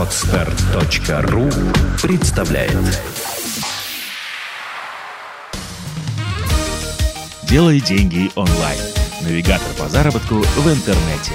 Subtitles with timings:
[0.00, 1.50] Отстар.ру
[2.02, 2.72] представляет
[7.46, 8.80] Делай деньги онлайн.
[9.22, 11.32] Навигатор по заработку в интернете.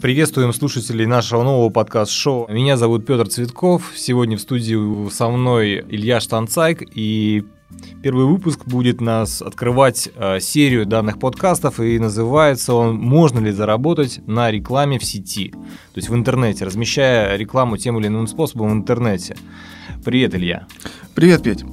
[0.00, 2.50] Приветствуем слушателей нашего нового подкаст-шоу.
[2.50, 3.92] Меня зовут Петр Цветков.
[3.94, 6.82] Сегодня в студии со мной Илья Штанцайк.
[6.94, 7.44] И
[8.02, 11.80] первый выпуск будет нас открывать э, серию данных подкастов.
[11.80, 17.36] И называется он «Можно ли заработать на рекламе в сети?» То есть в интернете, размещая
[17.36, 19.36] рекламу тем или иным способом в интернете.
[20.04, 20.66] Привет, Илья.
[21.14, 21.64] Привет, Петь.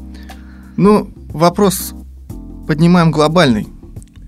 [0.77, 1.93] Ну, вопрос
[2.67, 3.67] поднимаем глобальный.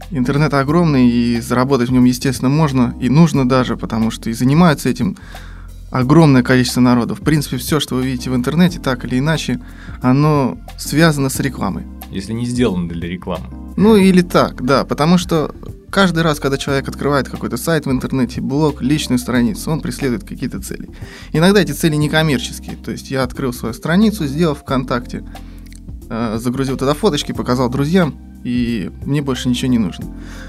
[0.10, 4.90] Интернет огромный, и заработать в нем, естественно, можно и нужно даже, потому что и занимаются
[4.90, 5.16] этим
[5.92, 7.14] огромное количество народу.
[7.14, 9.60] В принципе, все, что вы видите в интернете, так или иначе,
[10.02, 11.86] оно связано с рекламой.
[12.10, 13.46] Если не сделано для рекламы.
[13.78, 15.54] Ну или так, да, потому что
[15.90, 20.62] каждый раз, когда человек открывает какой-то сайт в интернете, блог, личную страницу, он преследует какие-то
[20.62, 20.90] цели.
[21.34, 25.24] Иногда эти цели некоммерческие, то есть я открыл свою страницу, сделал ВКонтакте,
[26.10, 30.06] э, загрузил туда фоточки, показал друзьям, и мне больше ничего не нужно.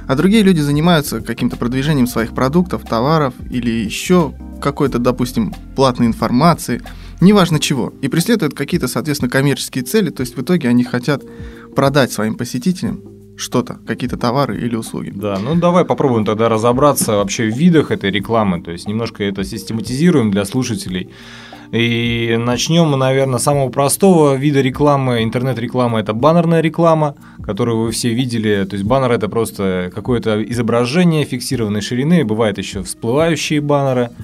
[0.06, 6.82] А другие люди занимаются каким-то продвижением своих продуктов, товаров или еще какой-то, допустим, платной информации,
[7.20, 11.22] неважно чего, и преследуют какие-то, соответственно, коммерческие цели, то есть в итоге они хотят
[11.74, 15.10] продать своим посетителям что-то, какие-то товары или услуги.
[15.14, 19.44] Да, ну давай попробуем тогда разобраться вообще в видах этой рекламы, то есть немножко это
[19.44, 21.10] систематизируем для слушателей.
[21.72, 25.22] И начнем мы, наверное, с самого простого вида рекламы.
[25.22, 28.66] Интернет-реклама– это баннерная реклама, которую вы все видели.
[28.68, 32.26] То есть баннер– это просто какое-то изображение фиксированной ширины.
[32.26, 34.10] Бывают еще всплывающие баннеры–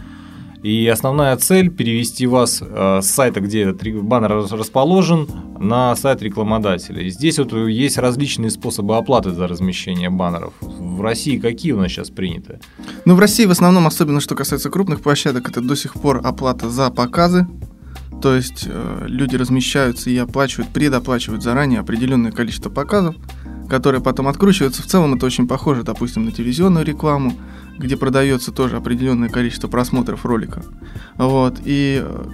[0.63, 5.29] и основная цель перевести вас э, с сайта, где этот баннер расположен,
[5.59, 7.03] на сайт рекламодателя.
[7.03, 10.55] И здесь вот есть различные способы оплаты за размещение баннеров.
[10.61, 12.61] В России какие у нас сейчас приняты?
[13.05, 16.69] Ну, в России в основном, особенно что касается крупных площадок, это до сих пор оплата
[16.69, 17.47] за показы.
[18.21, 23.15] То есть э, люди размещаются и оплачивают, предоплачивают заранее определенное количество показов,
[23.69, 24.83] которые потом откручиваются.
[24.83, 27.33] В целом это очень похоже, допустим, на телевизионную рекламу,
[27.79, 30.63] где продается тоже определенное количество просмотров ролика.
[31.17, 31.59] Вот.
[31.65, 32.25] И э,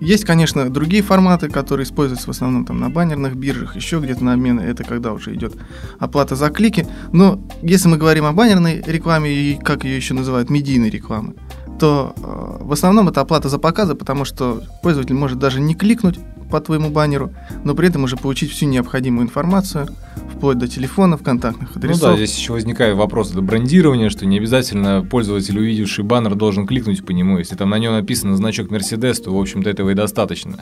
[0.00, 4.34] есть, конечно, другие форматы, которые используются в основном там на баннерных биржах, еще где-то на
[4.34, 5.54] обмены, это когда уже идет
[5.98, 6.86] оплата за клики.
[7.12, 11.34] Но если мы говорим о баннерной рекламе и как ее еще называют, медийной рекламы,
[11.78, 16.18] то э, в основном это оплата за показы, потому что пользователь может даже не кликнуть
[16.50, 17.32] по твоему баннеру,
[17.64, 19.88] но при этом уже получить всю необходимую информацию,
[20.34, 22.02] вплоть до телефонов, контактных адресов.
[22.02, 26.66] Ну да, здесь еще возникает вопрос до брендирования, что не обязательно пользователь, увидевший баннер, должен
[26.66, 27.38] кликнуть по нему.
[27.38, 30.58] Если там на нем написано значок Mercedes, то, в общем-то, этого и достаточно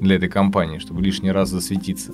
[0.00, 2.12] для этой компании, чтобы лишний раз засветиться.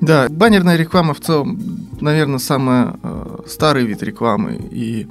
[0.00, 1.60] Да, баннерная реклама в целом,
[2.00, 5.06] наверное, самый э, старый вид рекламы и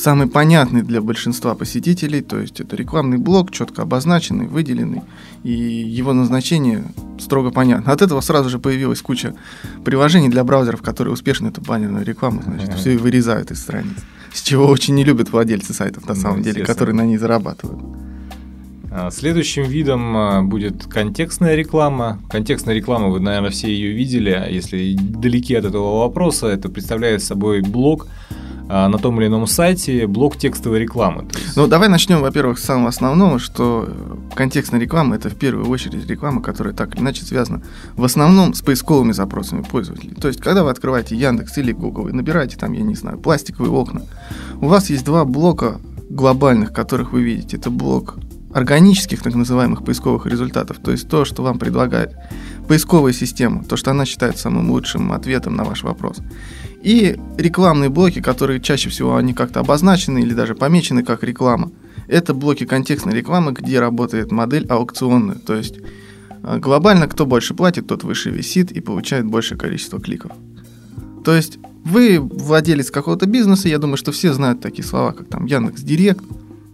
[0.00, 5.02] самый понятный для большинства посетителей, то есть это рекламный блок, четко обозначенный, выделенный,
[5.44, 6.84] и его назначение
[7.18, 7.92] строго понятно.
[7.92, 9.34] От этого сразу же появилась куча
[9.84, 13.96] приложений для браузеров, которые успешно эту баннерную рекламу, значит, все вырезают из страниц.
[14.32, 17.80] С чего очень не любят владельцы сайтов, на самом деле, которые на ней зарабатывают.
[18.92, 22.18] А, следующим видом а, будет контекстная реклама.
[22.28, 24.30] Контекстная реклама, вы, наверное, все ее видели.
[24.30, 28.08] А если далеки от этого вопроса, это представляет собой блок,
[28.70, 31.26] на том или ином сайте блок текстовой рекламы.
[31.56, 36.06] Ну, давай начнем, во-первых, с самого основного, что э, контекстная реклама– это в первую очередь
[36.06, 37.62] реклама, которая так или иначе связана
[37.96, 40.14] в основном с поисковыми запросами пользователей.
[40.14, 43.72] То есть, когда вы открываете Яндекс или Google и набираете там, я не знаю, пластиковые
[43.72, 44.02] окна,
[44.60, 47.56] у вас есть два блока глобальных, которых вы видите.
[47.56, 48.16] Это блок
[48.52, 52.16] органических, так называемых, поисковых результатов, то есть то, что вам предлагает
[52.68, 56.18] поисковая система, то, что она считает самым лучшим ответом на ваш вопрос.
[56.82, 61.70] И рекламные блоки, которые чаще всего они как-то обозначены или даже помечены как реклама.
[62.08, 65.36] Это блоки контекстной рекламы, где работает модель аукционная.
[65.36, 65.78] То есть
[66.42, 70.32] э, глобально кто больше платит, тот выше висит и получает большее количество кликов.
[71.24, 75.46] То есть вы владелец какого-то бизнеса, я думаю, что все знают такие слова, как там
[75.46, 76.24] Яндекс Директ.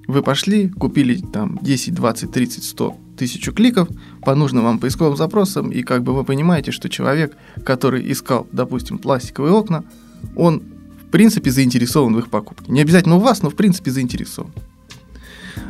[0.06, 3.88] Вы пошли, купили там 10, 20, 30, 100 тысячу кликов
[4.23, 8.99] по нужным вам поисковым запросам, и как бы вы понимаете, что человек, который искал, допустим,
[8.99, 9.85] пластиковые окна,
[10.37, 10.62] он
[11.06, 12.70] в принципе заинтересован в их покупке.
[12.70, 14.53] Не обязательно у вас, но в принципе заинтересован.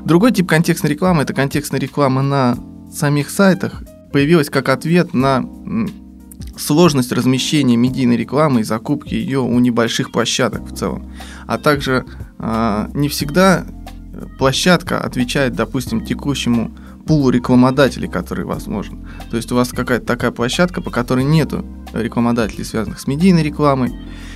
[0.04, 2.58] Другой тип контекстной рекламы– это контекстная реклама на
[2.92, 3.82] самих сайтах.
[4.12, 5.44] Появилась как ответ на
[6.56, 11.10] сложность размещения медийной рекламы и закупки ее у небольших площадок в целом.
[11.46, 12.04] А также
[12.38, 13.66] э, не всегда
[14.38, 16.72] площадка отвечает, допустим, текущему
[17.06, 19.06] пулу рекламодателей, который возможен.
[19.30, 23.92] То есть у вас какая-то такая площадка, по которой нету рекламодателей, связанных с медийной рекламой.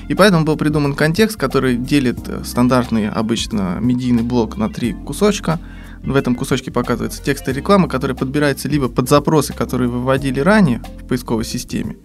[0.09, 5.59] И поэтому был придуман контекст, который делит э, стандартный обычно медийный блок на три кусочка.
[6.03, 10.83] в этом кусочке показывается текстовая реклама, которая подбирается либо под запросы, которые вы вводили ранее
[11.01, 11.97] в поисковой системе,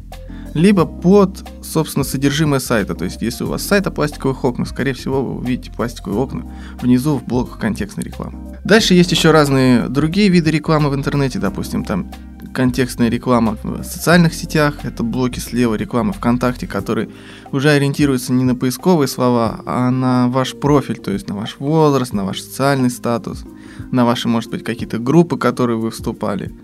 [0.55, 2.95] либо под, собственно, содержимое сайта.
[2.95, 6.51] То есть, если у вас сайт о пластиковых окнах, скорее всего, вы увидите пластиковые окна
[6.81, 8.57] внизу в блоках контекстной рекламы.
[8.63, 12.09] Дальше есть еще разные другие виды рекламы в интернете, допустим, там
[12.53, 17.09] контекстная реклама в социальных сетях, это блоки слева рекламы ВКонтакте, которые
[17.51, 22.13] уже ориентируются не на поисковые слова, а на ваш профиль, то есть на ваш возраст,
[22.13, 23.43] на ваш социальный статус,
[23.91, 26.55] на ваши, может быть, какие-то группы, которые вы вступали.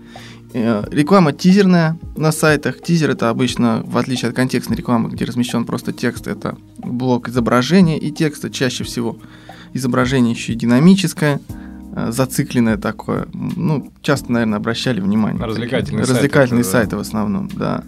[0.54, 2.82] Э, реклама тизерная на сайтах.
[2.82, 7.98] Тизер это обычно, в отличие от контекстной рекламы, где размещен просто текст, это блок изображения
[7.98, 9.16] и текста, чаще всего
[9.72, 11.40] изображение еще и динамическое,
[11.94, 13.28] э, зацикленное такое.
[13.32, 15.42] Ну, часто, наверное, обращали внимание.
[15.42, 17.84] Развлекательные, такие, развлекательные сайты, сайты в основном, да.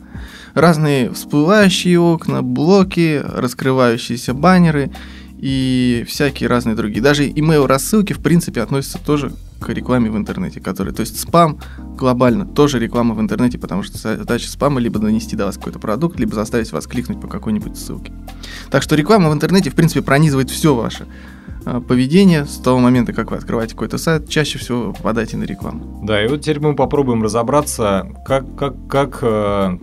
[0.54, 4.90] Разные всплывающие окна, блоки, раскрывающиеся баннеры
[5.38, 7.02] и всякие разные другие.
[7.02, 9.32] Даже email рассылки, в принципе, относятся тоже
[9.64, 11.58] к рекламе в интернете, который, то есть спам
[11.96, 16.20] глобально тоже реклама в интернете, потому что задача спама либо донести до вас какой-то продукт,
[16.20, 18.12] либо заставить вас кликнуть по какой-нибудь ссылке.
[18.70, 21.06] Так что реклама в интернете, в принципе, пронизывает все ваше
[21.64, 26.00] а, поведение с того момента, как вы открываете какой-то сайт, чаще всего попадаете на рекламу.
[26.04, 29.78] Да, и вот теперь мы попробуем разобраться, как, как, как э,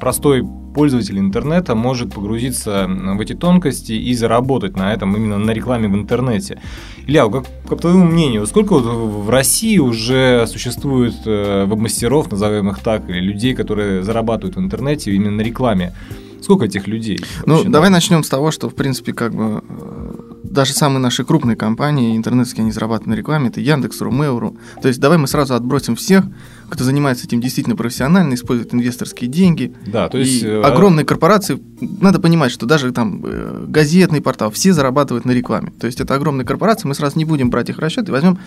[0.00, 0.42] простой
[0.74, 5.94] пользователь интернета может погрузиться в эти тонкости и заработать на этом именно на рекламе в
[5.94, 6.60] интернете.
[7.06, 12.70] Илья, как, как по твоему мнению, сколько вот в России уже существует э, веб-мастеров, назовем
[12.70, 15.94] их так, или людей, которые зарабатывают в интернете именно на рекламе?
[16.40, 17.20] Сколько этих людей?
[17.44, 17.94] Ну, вообще, давай да?
[17.94, 20.10] начнем с того, что, в принципе, как бы э,
[20.44, 24.56] даже самые наши крупные компании интернетские, они зарабатывают на рекламе, это Яндекс, Румеуру.
[24.80, 26.24] То есть давай мы сразу отбросим всех,
[26.70, 29.74] кто занимается этим действительно профессионально, использует инвесторские деньги.
[29.86, 30.42] Да, то есть...
[30.42, 35.32] И э, огромные корпорации, надо понимать, что даже там э, газетный портал, все зарабатывают на
[35.32, 35.72] рекламе.
[35.78, 38.38] То есть это огромные корпорации, мы сразу не будем брать их расчет и возьмем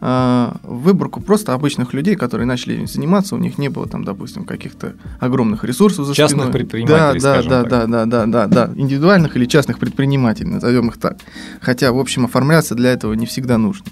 [0.00, 4.94] э, выборку просто обычных людей, которые начали заниматься, у них не было там, допустим, каких-то
[5.20, 6.52] огромных ресурсов за Частных спиной.
[6.52, 10.98] предпринимателей, да, да, да, да, да, да, да, да, индивидуальных или частных предпринимателей, назовем их
[10.98, 11.16] так.
[11.60, 13.86] Хотя, в общем, оформляться для этого не всегда нужно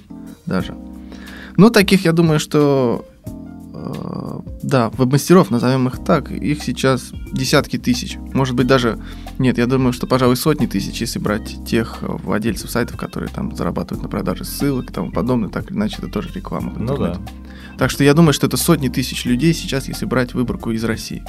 [0.44, 0.74] даже.
[1.56, 3.06] Но таких, я думаю, что
[4.62, 8.16] да, веб-мастеров, назовем их так, их сейчас десятки тысяч.
[8.32, 8.98] Может быть, даже,
[9.38, 14.02] нет, я думаю, что, пожалуй, сотни тысяч, если брать тех владельцев сайтов, которые там зарабатывают
[14.02, 16.72] на продаже ссылок и тому подобное, так или иначе, это тоже реклама.
[16.78, 17.16] Ну да.
[17.78, 21.22] Так что я думаю, что это сотни тысяч людей сейчас, если брать выборку из России.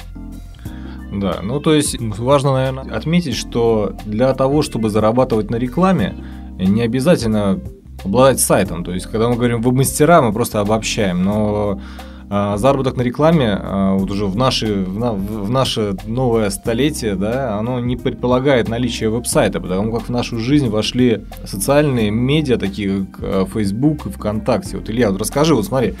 [1.12, 6.16] Да, ну то есть важно, наверное, отметить, что для того, чтобы зарабатывать на рекламе,
[6.58, 7.60] не обязательно
[8.04, 8.84] обладать сайтом.
[8.84, 11.80] То есть, когда мы говорим веб-мастера, мы просто обобщаем, но
[12.30, 17.96] заработок на рекламе а, вот уже в наше, в, наше новое столетие, да, оно не
[17.96, 24.06] предполагает наличие веб-сайта, потому как в нашу жизнь вошли социальные медиа, такие как а, Facebook
[24.06, 24.76] и ВКонтакте.
[24.76, 25.94] Вот, Илья, вот расскажи, вот смотри, а,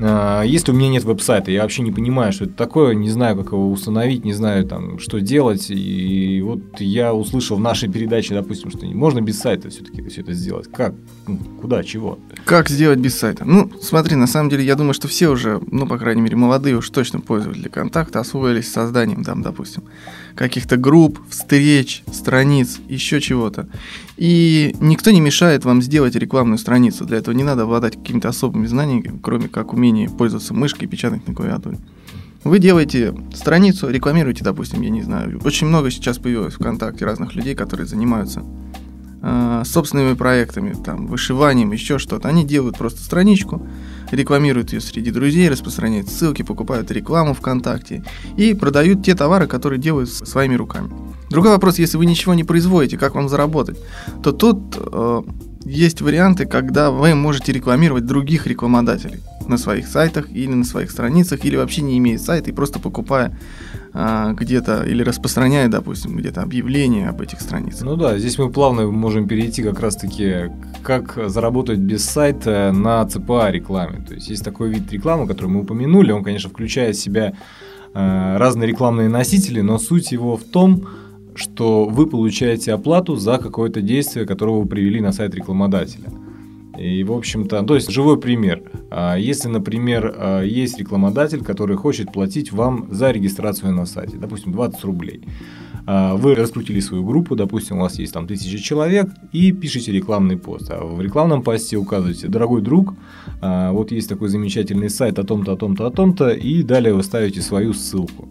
[0.00, 3.52] если у меня нет веб-сайта, я вообще не понимаю, что это такое, не знаю, как
[3.52, 5.66] его установить, не знаю, там, что делать.
[5.68, 10.32] И вот я услышал в нашей передаче, допустим, что можно без сайта все-таки все это
[10.32, 10.68] сделать.
[10.72, 10.94] Как?
[11.26, 11.84] Ну, куда?
[11.84, 12.18] Чего?
[12.44, 13.44] Как сделать без сайта?
[13.44, 16.76] Ну, смотри, на самом деле, я думаю, что все уже, ну, по крайней мере, молодые
[16.76, 19.82] уж точно пользователи контакта освоились созданием, там, допустим,
[20.34, 23.68] каких-то групп, встреч, страниц, еще чего-то.
[24.16, 27.04] И никто не мешает вам сделать рекламную страницу.
[27.04, 31.26] Для этого не надо обладать какими-то особыми знаниями, кроме как умение пользоваться мышкой и печатать
[31.26, 31.78] на клавиатуре.
[32.42, 35.40] Вы делаете страницу, рекламируете, допустим, я не знаю.
[35.44, 38.42] Очень много сейчас появилось ВКонтакте разных людей, которые занимаются
[39.22, 42.28] э, собственными проектами, там, вышиванием, еще что-то.
[42.28, 43.66] Они делают просто страничку,
[44.10, 48.04] рекламируют ее среди друзей, распространяют ссылки, покупают рекламу ВКонтакте
[48.38, 50.90] и продают те товары, которые делают своими руками.
[51.28, 53.78] Другой вопрос, если вы ничего не производите, как вам заработать,
[54.22, 55.22] то тут э,
[55.66, 61.44] есть варианты, когда вы можете рекламировать других рекламодателей на своих сайтах или на своих страницах,
[61.44, 63.36] или вообще не имея сайта и просто покупая
[63.92, 67.82] а, где-то или распространяя, допустим, где-то объявления об этих страницах.
[67.82, 70.50] Ну да, здесь мы плавно можем перейти как раз-таки,
[70.82, 74.04] как заработать без сайта на ЦПА рекламе.
[74.06, 77.32] То есть есть такой вид рекламы, который мы упомянули, он, конечно, включает в себя
[77.94, 80.86] э, разные рекламные носители, но суть его в том,
[81.34, 86.10] что вы получаете оплату за какое-то действие, которое вы привели на сайт рекламодателя.
[86.78, 88.62] И, в общем-то, то есть живой пример.
[88.90, 94.52] А, если, например, а, есть рекламодатель, который хочет платить вам за регистрацию на сайте, допустим,
[94.52, 95.22] 20 рублей.
[95.86, 100.36] А, вы раскрутили свою группу, допустим, у вас есть там тысяча человек, и пишите рекламный
[100.36, 100.70] пост.
[100.70, 102.94] А в рекламном посте указываете, дорогой друг,
[103.40, 107.40] вот есть такой замечательный сайт о том-то, о том-то, о том-то, и далее вы ставите
[107.40, 108.28] свою ссылку.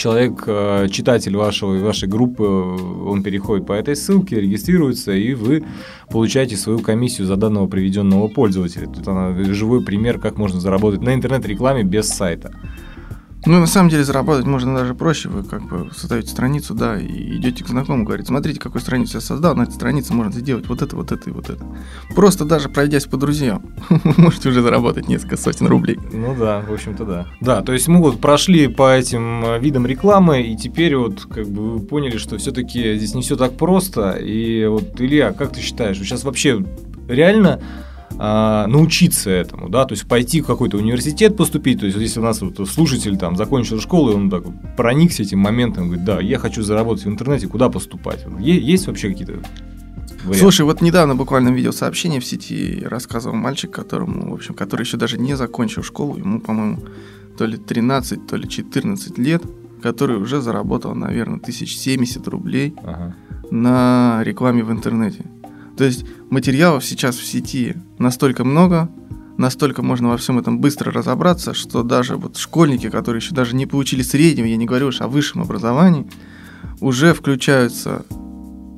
[0.00, 5.64] Человек, э, читатель вашего, вашей группы, он переходит по этой ссылке, регистрируется, и вы
[6.08, 8.86] получаете свою комиссию за данного приведенного пользователя.
[8.86, 12.50] Тут она, живой пример, как можно заработать на интернет-рекламе без сайта.
[13.46, 15.28] Ну, на самом деле, заработать можно даже проще.
[15.28, 19.20] Вы как бы создаете страницу, да, и идете к знакомому, говорите, смотрите, какую страницу я
[19.20, 21.64] создал, на этой странице можно сделать вот это, вот это и вот это.
[22.14, 23.62] Просто даже пройдясь по друзьям,
[24.16, 25.98] можете уже заработать несколько сотен рублей.
[26.12, 27.26] Ну да, в общем-то да.
[27.40, 31.48] Да, то есть мы вот прошли по этим э, видам рекламы, и теперь вот как
[31.48, 34.12] бы вы поняли, что все-таки здесь не все так просто.
[34.12, 36.62] И вот, Илья, как ты считаешь, сейчас вообще
[37.08, 37.60] реально
[38.18, 42.22] а, научиться этому, да, то есть пойти в какой-то университет поступить, то есть если у
[42.22, 44.44] нас вот слушатель там закончил школу, и он так
[44.76, 48.26] проникся этим моментом, говорит, да, я хочу заработать в интернете, куда поступать?
[48.38, 49.40] Есть вообще какие-то
[50.24, 50.40] Вариант.
[50.40, 54.98] Слушай, вот недавно буквально видел сообщение в сети, рассказывал мальчик, которому, в общем, который еще
[54.98, 56.80] даже не закончил школу, ему, по-моему,
[57.38, 59.42] то ли 13, то ли 14 лет,
[59.82, 63.16] который уже заработал, наверное, 1070 рублей ага.
[63.50, 65.24] на рекламе в интернете.
[65.80, 68.90] То есть материалов сейчас в сети настолько много,
[69.38, 73.64] настолько можно во всем этом быстро разобраться, что даже вот школьники, которые еще даже не
[73.64, 76.06] получили среднего, я не говорю уж о высшем образовании,
[76.80, 78.04] уже включаются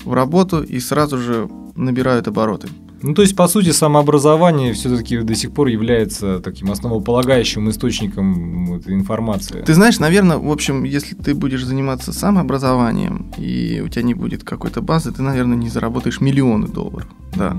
[0.04, 2.68] в работу и сразу же набирают обороты.
[3.02, 8.94] Ну, то есть, по сути, самообразование все-таки до сих пор является таким основополагающим источником этой
[8.94, 9.62] информации.
[9.62, 14.44] Ты знаешь, наверное, в общем, если ты будешь заниматься самообразованием, и у тебя не будет
[14.44, 17.08] какой-то базы, ты, наверное, не заработаешь миллионы долларов.
[17.34, 17.56] Да.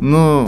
[0.00, 0.46] Но,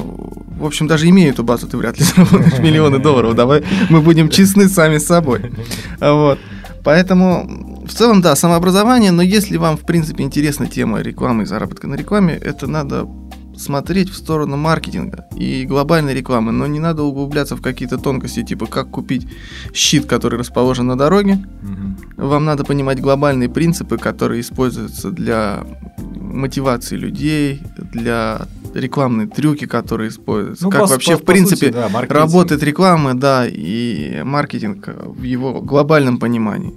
[0.58, 3.34] в общем, даже имея эту базу, ты вряд ли заработаешь миллионы долларов.
[3.34, 5.52] Давай мы будем честны сами с собой.
[6.00, 6.38] Вот.
[6.82, 11.86] Поэтому, в целом, да, самообразование, но если вам, в принципе, интересна тема рекламы и заработка
[11.86, 13.08] на рекламе, это надо
[13.56, 18.66] смотреть в сторону маркетинга и глобальной рекламы, но не надо углубляться в какие-то тонкости, типа
[18.66, 19.26] как купить
[19.72, 21.44] щит, который расположен на дороге.
[21.62, 22.26] Угу.
[22.28, 25.64] Вам надо понимать глобальные принципы, которые используются для
[25.98, 31.72] мотивации людей, для рекламные трюки, которые используются, ну, как по, вообще по, в принципе сути,
[31.72, 36.74] да, работает реклама, да, и маркетинг в его глобальном понимании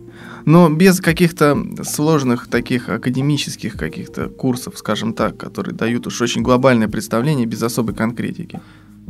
[0.48, 6.88] но без каких-то сложных таких академических каких-то курсов, скажем так, которые дают уж очень глобальное
[6.88, 8.62] представление без особой конкретики.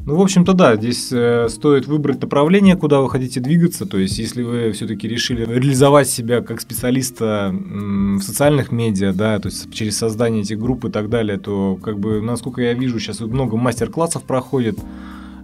[0.08, 3.86] Ну, в общем-то, да, здесь э, стоит выбрать направление, куда вы хотите двигаться.
[3.86, 9.50] То есть, если вы все-таки решили реализовать себя как специалиста в социальных медиа, да, то
[9.50, 13.20] есть через создание этих групп и так далее, то, как бы, насколько я вижу, сейчас
[13.20, 14.80] много мастер-классов проходит,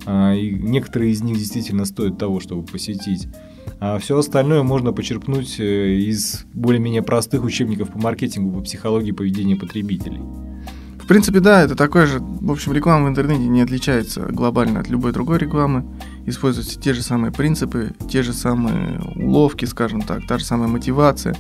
[0.08, 3.28] э, и некоторые из них действительно стоят того, чтобы посетить.
[3.80, 9.56] А все остальное можно почерпнуть э, из более-менее простых учебников по маркетингу, по психологии поведения
[9.56, 10.22] потребителей.
[11.04, 12.20] В принципе, да, это такое же.
[12.22, 15.84] В общем, реклама в интернете не отличается глобально от любой другой рекламы.
[16.26, 21.36] Используются те же самые принципы, те же самые уловки, скажем так, та же самая мотивация.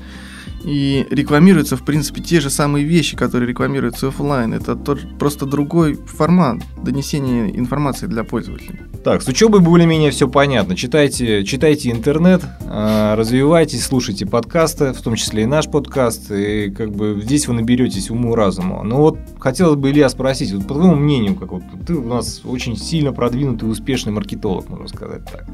[0.64, 4.54] И рекламируются, в принципе, те же самые вещи, которые рекламируются офлайн.
[4.54, 8.80] Это тот, просто другой формат донесения информации для пользователей.
[9.04, 10.78] Так, с учебой более-менее все понятно.
[10.78, 16.32] Читайте, читайте интернет, а, развивайтесь, слушайте подкасты, в том числе и наш подкаст.
[16.32, 18.82] И как бы здесь вы наберетесь уму разума.
[18.84, 22.42] Но вот хотелось бы, Илья, спросить, вот по твоему мнению, как вот ты у нас
[22.46, 25.46] очень сильно продвинутый успешный маркетолог, можно сказать так.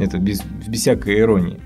[0.00, 1.60] Это без, без всякой иронии.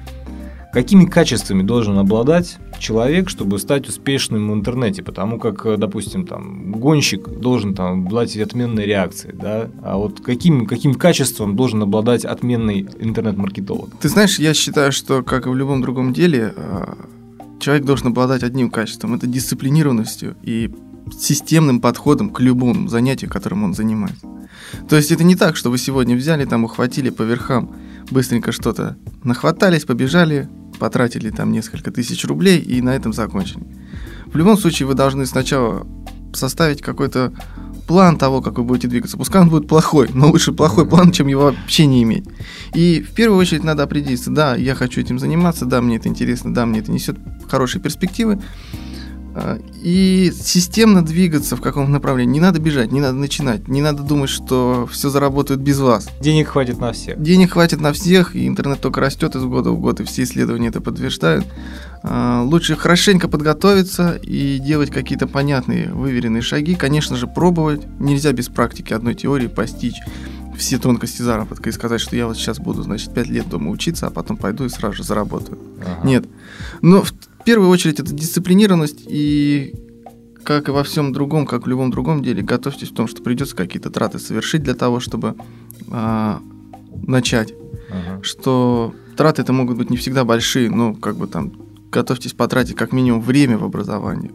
[0.76, 5.02] Какими качествами должен обладать человек, чтобы стать успешным в интернете?
[5.02, 9.71] Потому как, э, допустим, там, гонщик должен там, обладать отменной реакцией, да?
[9.83, 13.90] А вот каким, каким качеством должен обладать отменный интернет-маркетолог?
[14.00, 16.95] Ты знаешь, я считаю, что, как и в любом другом деле, э,
[17.61, 19.14] человек должен обладать одним качеством.
[19.14, 20.71] Это дисциплинированностью и
[21.18, 24.26] системным подходом к любому занятию, которым он занимается.
[24.88, 27.75] То есть это не так, что вы сегодня взяли, там ухватили по верхам,
[28.11, 33.64] быстренько что-то нахватались, побежали, потратили там несколько тысяч рублей и на этом закончили.
[34.26, 35.87] В любом случае вы должны сначала
[36.33, 37.33] составить какой-то
[37.87, 39.16] план того, как вы будете двигаться.
[39.16, 42.25] Пускай он будет плохой, но лучше плохой план, чем его вообще не иметь.
[42.75, 46.52] И в первую очередь надо определиться, да, я хочу этим заниматься, да, мне это интересно,
[46.52, 47.16] да, мне это несет
[47.49, 48.40] хорошие перспективы.
[49.38, 52.33] А, и системно двигаться в каком-то направлении.
[52.33, 56.09] Не надо бежать, не надо начинать, не надо думать, что все заработают без вас.
[56.23, 57.21] Денег хватит на всех.
[57.21, 60.69] Денег хватит на всех, и интернет только растет из года в год, и все исследования
[60.69, 61.45] это подтверждают.
[62.02, 66.75] А, лучше хорошенько подготовиться и делать какие-то понятные, выверенные шаги.
[66.75, 67.83] Конечно же, пробовать.
[68.00, 70.00] Нельзя без практики одной теории постичь
[70.57, 74.07] все тонкости заработка и сказать, что я вот сейчас буду, значит, 5 лет дома учиться,
[74.07, 75.59] а потом пойду и сразу же заработаю.
[75.83, 76.09] Ага.
[76.09, 76.25] Нет.
[76.81, 77.05] Но
[77.47, 79.73] первую очередь это дисциплинированность и
[80.43, 83.57] как и во всем другом, как в любом другом деле, готовьтесь к тому, что придется
[83.57, 85.35] какие-то траты совершить для того, чтобы
[85.91, 86.41] а,
[87.05, 87.55] начать.
[87.91, 88.23] Ага.
[88.23, 91.53] Что траты это могут быть не всегда большие, но как бы там
[91.91, 94.33] готовьтесь потратить как минимум время в образовании.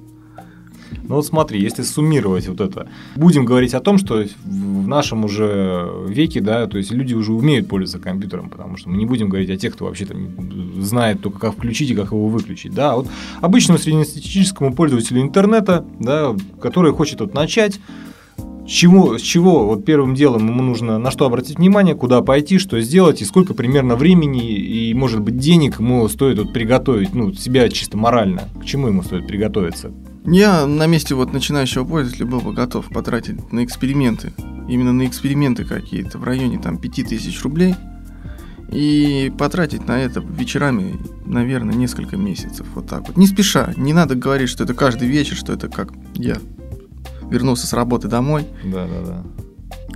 [1.11, 2.87] Ну вот смотри, если суммировать вот это,
[3.17, 7.67] будем говорить о том, что в нашем уже веке, да, то есть люди уже умеют
[7.67, 10.29] пользоваться компьютером, потому что мы не будем говорить о тех, кто вообще там
[10.81, 13.09] знает только как включить и как его выключить, да, вот
[13.41, 17.81] обычному среднестатистическому пользователю интернета, да, который хочет вот начать,
[18.65, 22.79] чего, с чего вот первым делом ему нужно на что обратить внимание, куда пойти, что
[22.79, 27.67] сделать и сколько примерно времени и, может быть, денег ему стоит вот приготовить, ну, себя
[27.67, 29.91] чисто морально, к чему ему стоит приготовиться?
[30.25, 34.33] Я на месте вот начинающего пользователя был бы готов потратить на эксперименты,
[34.69, 37.75] именно на эксперименты какие-то в районе там 5000 рублей
[38.69, 43.17] и потратить на это вечерами, наверное, несколько месяцев, вот так вот.
[43.17, 46.37] Не спеша, не надо говорить, что это каждый вечер, что это как я
[47.29, 48.45] вернулся с работы домой.
[48.63, 49.23] Да, да, да.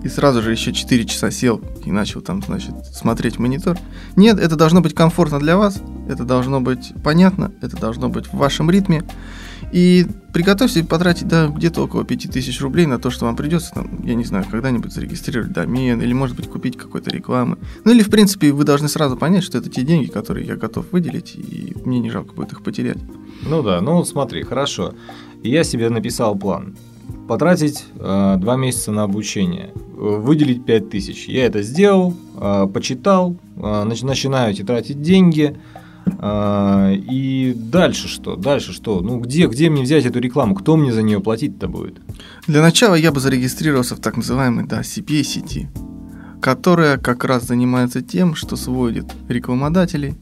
[0.06, 3.76] И сразу же еще 4 часа сел и начал там, значит, смотреть монитор.
[4.16, 8.36] Нет, это должно быть комфортно для вас, это должно быть понятно, это должно быть в
[8.36, 9.04] вашем ритме.
[9.72, 14.14] И приготовьте потратить да, где-то около 5000 рублей на то, что вам придется, там, я
[14.14, 17.58] не знаю, когда-нибудь зарегистрировать домен, или, может быть, купить какой-то рекламы.
[17.84, 20.86] Ну, или, в принципе, вы должны сразу понять, что это те деньги, которые я готов
[20.92, 23.00] выделить, и мне не жалко будет их потерять.
[23.42, 24.94] Ну да, ну смотри, хорошо.
[25.42, 26.76] Я себе написал план
[27.28, 31.28] потратить э, два месяца на обучение, выделить 5000.
[31.28, 35.58] Я это сделал, э, почитал, э, начинаю тратить деньги.
[36.20, 38.36] Э, и дальше что?
[38.36, 39.02] Дальше что?
[39.02, 40.56] Ну где, где мне взять эту рекламу?
[40.56, 41.96] Кто мне за нее платить-то будет?
[42.48, 45.70] Для начала я бы зарегистрировался в так называемой да, CPA сети,
[46.42, 50.16] которая как раз занимается тем, что сводит рекламодателей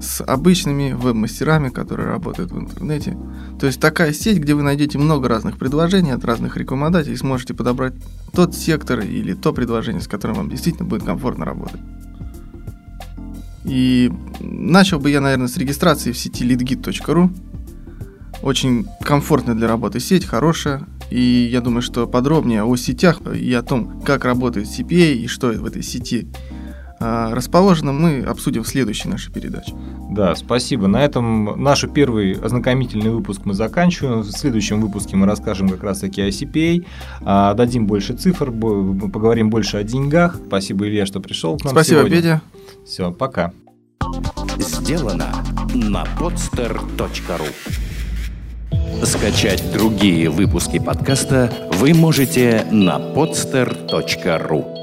[0.00, 3.16] с обычными веб-мастерами, которые работают в интернете.
[3.58, 7.94] То есть такая сеть, где вы найдете много разных предложений от разных рекламодателей, сможете подобрать
[8.32, 11.80] тот сектор или то предложение, с которым вам действительно будет комфортно работать.
[13.64, 14.10] И
[14.40, 17.30] начал бы я, наверное, с регистрации в сети leadgit.ru.
[18.42, 20.86] Очень комфортная для работы сеть, хорошая.
[21.10, 25.48] И я думаю, что подробнее о сетях и о том, как работает CPA и что
[25.48, 26.28] в этой сети
[27.00, 29.74] а, расположено, мы обсудим в следующей нашей передаче.
[30.10, 30.86] Да, спасибо.
[30.86, 34.20] На этом наш первый ознакомительный выпуск мы заканчиваем.
[34.20, 36.84] В следующем выпуске мы расскажем как раз-таки о CPA,
[37.22, 40.36] а, дадим больше цифр, поговорим больше о деньгах.
[40.46, 42.16] Спасибо, Илья, что пришел к нам Спасибо, сегодня.
[42.18, 42.42] Петя.
[42.84, 43.52] Все, пока.
[44.58, 45.32] Сделано
[45.72, 47.46] на podster.ru
[49.04, 54.79] Скачать другие выпуски подкаста вы можете на podster.ru